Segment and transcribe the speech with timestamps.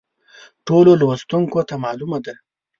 [0.67, 2.33] ټولو لوستونکو ته معلومه ده.